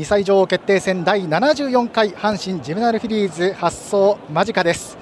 [0.00, 4.96] 2歳女王決定戦第74回阪神ジムナルフィリーズ発送間近です。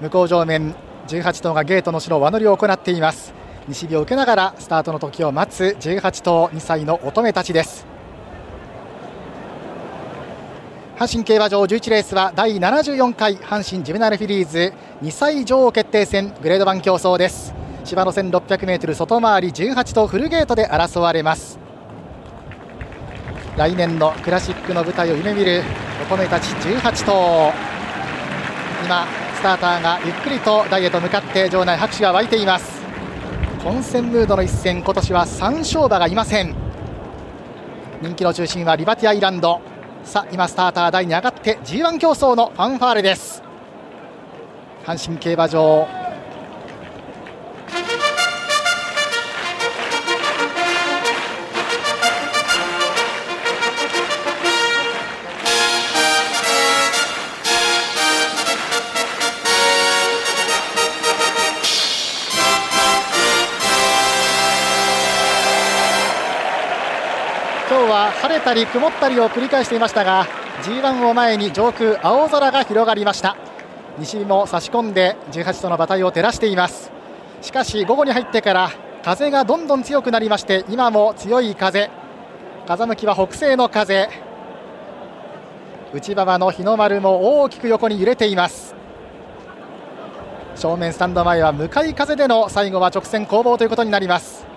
[0.00, 0.72] 向こう上面
[1.08, 3.34] 18頭がゲートの城輪乗りを行っています。
[3.66, 7.88] 西日を受けながらスタートの時を待つ18頭2歳の乙女たちです。
[10.96, 14.72] 阪神競馬場11レースは第74回阪神ジムナルフィリーズ
[15.02, 17.52] 2歳女王決定戦グレード1競争です。
[17.82, 21.65] 芝の 1600m 外回り18頭フルゲートで争われます。
[23.56, 25.62] 来年のクラシックの舞台を夢見る
[26.02, 27.52] 乙女たち18頭。
[28.84, 32.82] 今スターターがゆっくりと台へと向かって場内拍手が沸いています。
[33.64, 36.54] 混戦ムードの一戦今年は3勝馬がいません。
[38.02, 39.62] 人気の中心はリバティアイランド。
[40.04, 43.42] さあ今スターター台に上がって G1 競争のファンファーレです。
[44.84, 46.05] 阪神競馬場。
[67.76, 70.26] 今日は晴れたり曇ったりを繰り返していましたが
[70.62, 73.36] G1 を前に上空青空が広がりました。
[73.98, 76.90] 西日も差し込んで18との馬体を照らしています。
[77.42, 78.70] しかし午後に入ってから
[79.04, 81.90] 風がどんどん強くなりまして今も強い風。
[82.66, 84.08] 風向きは北西の風。
[85.92, 88.74] 内側の日の丸も大きく横に揺れています。
[90.54, 94.55] 正面スタンド前は向かい風での最後は直線攻防ということになります。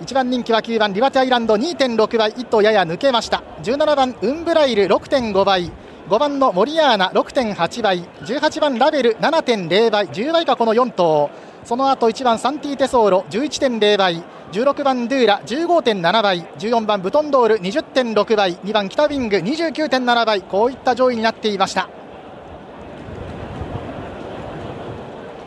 [0.00, 3.42] 1番人気は9番リバティアイランド2.6倍1頭やや抜けました。
[3.62, 5.70] 17番ウンブライル6.5倍。
[6.08, 8.02] 5番のモリアーナ6.8倍。
[8.02, 10.08] 18番ラベル7.0倍。
[10.08, 11.30] 10倍かこの4頭。
[11.64, 14.22] その後1番サンティーテソーロ11.0倍。
[14.52, 16.42] 16番ドゥーラ15.7倍。
[16.42, 18.56] 14番ブトンドール20.6倍。
[18.56, 20.42] 2番北ウィング29.7倍。
[20.42, 21.88] こういった上位になっていました。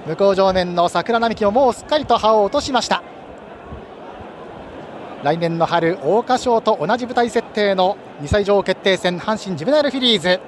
[0.07, 3.03] 向こう上面の桜並木ももうすっかりと葉を落としました。
[5.23, 10.39] 来年の春桜花賞と同じ舞台設定の2歳女王決定戦阪神ジムナイルフィリーズ。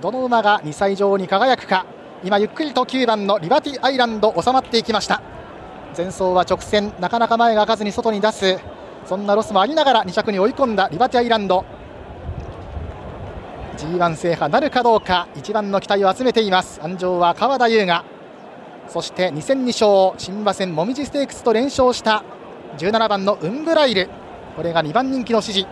[0.00, 1.86] どの馬が2歳女王に輝くか。
[2.24, 5.22] 今ゆっくりと9番のリバティアイランド収まっていきました。
[5.96, 8.58] 前走は直線なかなか前が開かずに外に出す。
[9.06, 11.64] そんなロスもありながら2着に追い込んだリバティアイランド。
[13.76, 16.80] G1 制覇なるかどうか一番の期待を集めています。
[16.82, 18.04] 安城は川田優雅。
[18.88, 22.24] そして2戦2勝新馬戦もみじステークスと連勝した
[22.78, 24.08] 17番のウンブライル。
[24.56, 25.66] これが2番人気の支持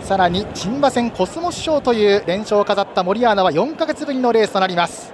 [0.00, 5.12] さらに新馬戦コスモス賞という連勝を飾ったモリアーナは4ヶ月ぶりのレースとなります。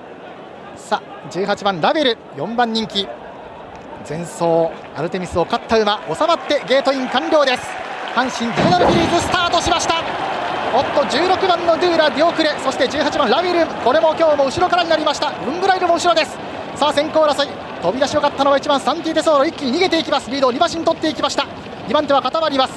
[0.76, 2.18] さあ18番ラヴェル。
[2.36, 3.08] 4番人気。
[4.08, 6.00] 前走アルテミスを勝った馬。
[6.06, 7.62] 収まってゲートイン完了です。
[8.14, 9.96] 阪神ジュベナイルフィリーズスタートしました。
[10.74, 13.66] おっと16番のドゥーラ出遅れそして18番ラヴェル。
[13.84, 15.32] これも今日も後ろからになりました。
[15.46, 16.38] ウンブライルも後ろです。
[16.76, 17.65] さあ先行争い。
[17.82, 20.30] 飛び出しよかったのは1番サンティテソーロ一気に逃げていきます。
[20.30, 21.46] リードを2馬身取っていきました。
[21.88, 22.74] 2番手は固まります。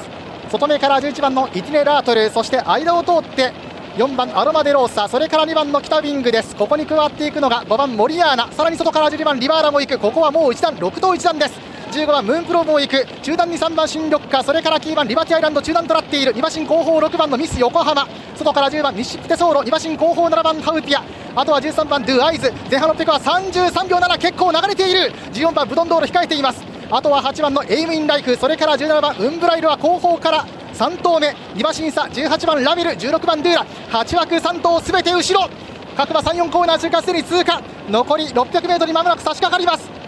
[0.51, 3.53] 外目から11番のイティネラートルそして間を通って
[3.97, 6.55] 4番アロマデローサそれから2番の北ウィングです。
[6.55, 8.51] ここに加わっていくのが5番モリアーナ。
[8.51, 9.99] さらに外から12番リバーラも行く。
[9.99, 11.59] ここはもう1段6等1段です。
[11.89, 21.03] 15番ムーンプロも行く中段に3番新緑化それから9番リバティアイランド中段となっている2馬身後方6番のミス横浜外から10番ミシプテソーロ2馬身後方7番ハウピア
[21.35, 26.63] あとは13番ドゥアイズ前半600は33秒7結構流れている14番ブドンドール控えています。
[26.91, 33.65] あとは8番のエイムインライフそれから17番ウンブライルは後方から3投目2馬審査18番ラビル16番ドゥーラ
[34.03, 35.47] 8枠3頭すべて後ろ。
[35.95, 37.61] 各馬34コーナー中間すでに通過。
[37.89, 39.98] 残り 600m にまもなく差し掛かります。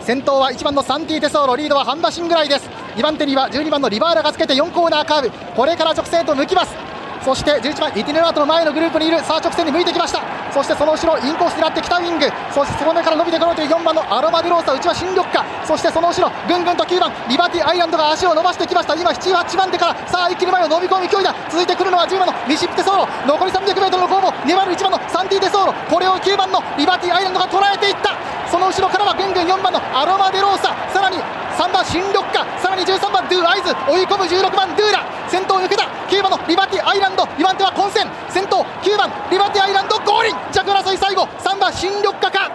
[0.00, 2.68] 先頭は1番のサンティテソーロリードは半馬身ぐらいです。
[2.96, 5.30] 2番手には12番のリバーラがつけて4コーナーカーブ。
[5.54, 6.89] これから直線と抜きます。
[7.24, 9.20] そして11番イティネラートの前のグループにいる。
[9.20, 10.22] さあ直線に向いてきました。
[10.52, 12.26] そしてその後ろインコースになって北ウィング。
[12.50, 14.72] そしてその目から伸びてくるという4番のアロマデローサ。
[14.72, 15.44] 内は新緑化。
[15.64, 18.94] そしてその後ろぐんぐんと9番リバティアイランドが足を伸ばしてきました。
[18.94, 19.96] 今78番手から。
[20.08, 21.34] さあ一気に前を飲み込む勢いだ。
[21.50, 23.08] 続いてくるのは10番のミシップテソーロ。
[23.26, 25.74] 残り 300m の攻防粘る1番のサンティテソーロ。
[25.90, 28.16] これを9番のリバティアイランドが捉えていった。
[28.50, 30.74] その後ろからはぐんぐん4番のアロマデローサ。
[30.88, 31.18] さらに
[31.54, 32.42] 3番新緑化。
[32.58, 33.19] さらに13番
[33.50, 35.04] ドゥアイズ追い込む16番ドゥーラ。
[35.28, 35.82] 先頭抜けた。
[36.08, 37.24] 9番のリバティアイランド。
[37.24, 38.06] 2番手は混戦。
[38.28, 41.24] 先頭9番リバティアイランドゴール着争い最後。
[41.38, 42.50] 3番新緑化か。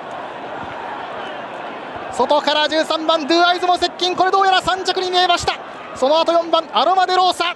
[2.13, 4.15] 外から13番ドゥーアイズも接近。
[4.15, 5.59] これどうやら3着に見えました。
[5.95, 7.55] その後4番アロマデローサ。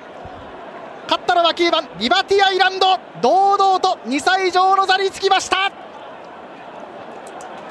[1.03, 2.99] 勝ったのは9番リバティアイランド。
[3.21, 5.71] 堂々と2歳以上の座につきました。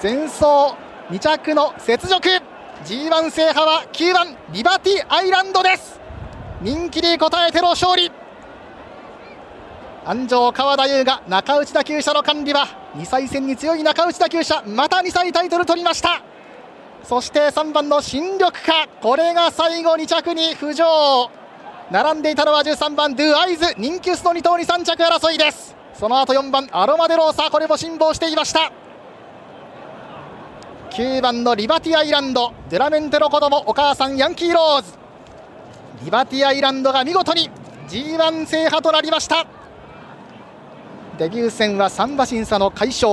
[0.02, 0.74] 前走
[1.10, 2.47] 2着の雪辱。
[2.84, 5.98] G1 制覇は9番リバティアイランドです。
[6.62, 8.10] 人気に応えての勝利。
[10.04, 12.66] 安城川田優が中内打球者の管理は
[12.96, 16.22] 2歳戦に強い中内打球者また2歳タイトル取りました。
[17.02, 21.30] そして3番の新緑かこれが最後2着に浮上。
[21.90, 25.74] 並んでいたのは13番ドゥアイズ人気薄の2頭に3着争いです。
[25.94, 28.70] その後4番アロマデローサこれも辛抱していました。
[30.90, 34.92] 9番のリバティアイランドデュラメンテの子供お母さんヤンキーローズ。
[36.04, 37.50] リバティアイランドが見事に
[37.88, 39.46] G1 制覇となりました。
[41.18, 43.08] デビュー戦は3馬審査の快勝。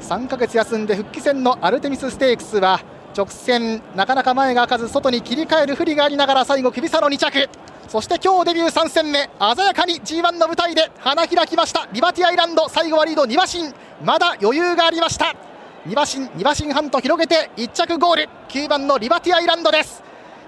[0.00, 2.80] 3ヶ月休んで復帰戦のアルテミスステークスは
[3.16, 7.48] 直線なかなか前が開かず外に切り替える不利がありながら最後首差の2着
[7.88, 9.18] そして今日デビュー3戦目
[9.54, 11.88] 鮮やかに G1 の舞台で花開きました。
[11.92, 13.74] リバティアイランド最後はリード2馬身。
[14.04, 15.51] まだ余裕がありました。
[15.86, 18.28] 2馬身2馬身半と広げて1着ゴール。
[18.48, 20.00] 9番のリバティアイランドです。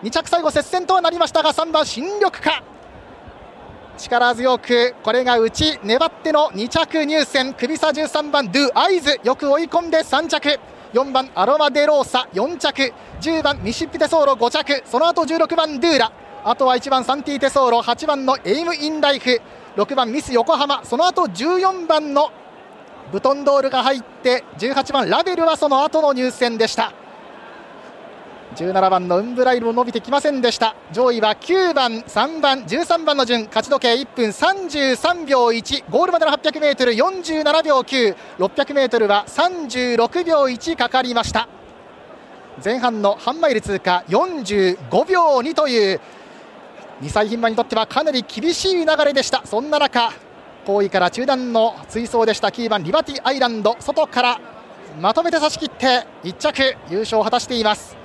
[0.05, 2.63] 2着最後接戦とはなりましたが3番新緑か
[3.97, 9.19] 力強くこれが内粘っての2着入線首差13番ドゥアイズ。
[9.25, 10.61] よく追い込んで3着。
[10.93, 12.29] 4番アロマデローサ。
[12.33, 12.93] 4着。
[13.21, 14.35] 10番ミシッピテソーロ。
[14.35, 14.83] 5着。
[14.87, 16.13] その後16番ドゥーラ。
[16.45, 17.81] あとは1番サンティテソーロ。
[17.81, 19.41] 8番のエイムインライフ。
[19.77, 20.85] 6番ミス横浜。
[20.85, 22.31] その後14番の
[23.15, 26.93] ブトンドールが入って18番ラベルはその後の入線でした。
[28.57, 30.75] 17番のウンブライルも伸びてきませんでした。
[30.91, 41.47] 上位は9番、3番、13番の順勝ち時計1分33秒1ゴールまでの 800m47 秒 9600m は36秒1かかりました。
[42.65, 46.01] 前半の半マイル通過45秒2という
[47.01, 49.43] 2歳牝馬にとってはかなり厳しい流れでした。
[49.45, 50.13] そんな中
[50.67, 52.49] 後位から中段の追走でした。
[52.49, 53.77] 9番リバティアイランド。
[53.81, 54.41] 外から
[55.01, 57.97] まとめて差し切って1着優勝を果たしています。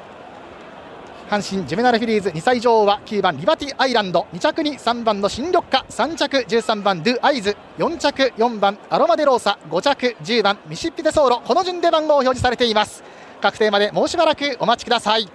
[1.30, 2.30] 阪神ジュメナルフィリーズ。
[2.30, 4.26] 2歳女王は9番リバティアイランド。
[4.34, 7.56] 2着に3番の新緑花3着13番ドゥアイズ。
[7.78, 8.78] 4着4番。
[8.90, 9.60] アロマデローサ。
[9.70, 10.58] 5着10番。
[10.68, 11.42] ミシッピテソーロ。
[11.46, 13.04] この順で番号を表示されています。
[13.42, 15.30] 確定までもうしばらくお待ちください。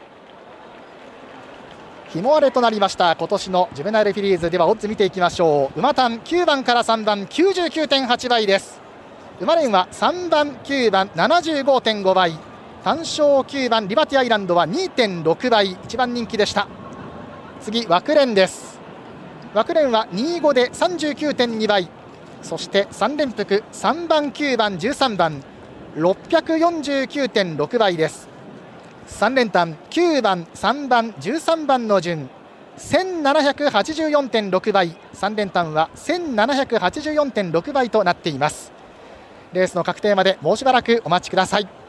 [2.14, 5.80] ひも割れとなりました今年のジュベナイルフィリーズではオッズ見ていきましょう。
[5.80, 8.80] 馬単9番から3番99.8倍です。
[9.40, 12.38] 馬連は3番9番75.5倍。
[12.84, 15.72] 単勝9番リバティアイランドは2.6倍。
[15.72, 16.68] 一番人気でした。
[17.60, 18.78] 次枠連です。
[19.52, 21.88] 枠連は25で39.2倍。
[22.42, 25.42] そして3連複3番9番13番。
[25.96, 28.33] 649.6倍です。
[29.06, 32.28] 3連単9番3番13番の順。
[32.78, 34.96] 1784.6倍。
[35.14, 38.72] 3連単は1784.6倍となっています。
[39.52, 41.83] レースの確定までもうしばらくお待ちください。